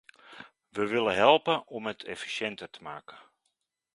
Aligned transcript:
We 0.69 0.87
willen 0.87 1.15
helpen 1.15 1.67
om 1.67 1.85
het 1.85 2.03
efficiënter 2.03 2.69
te 2.69 2.83
maken. 2.83 3.17